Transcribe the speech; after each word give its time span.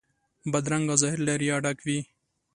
بدرنګه 0.51 0.95
ظاهر 1.01 1.19
له 1.27 1.33
ریا 1.41 1.55
ډک 1.63 1.79
وي 1.85 1.99